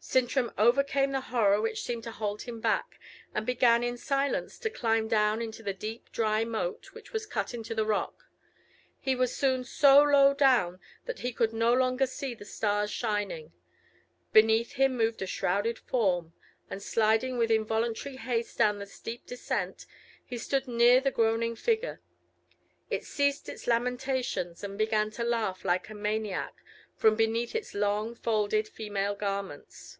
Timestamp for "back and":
2.60-3.44